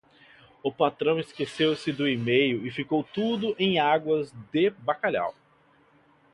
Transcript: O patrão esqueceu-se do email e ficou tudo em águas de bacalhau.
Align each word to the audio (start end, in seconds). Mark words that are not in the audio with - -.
O 0.63 0.71
patrão 0.73 1.19
esqueceu-se 1.19 1.91
do 1.91 2.07
email 2.09 2.65
e 2.65 2.71
ficou 2.71 3.03
tudo 3.03 3.55
em 3.59 3.77
águas 3.77 4.31
de 4.51 4.71
bacalhau. 4.71 5.35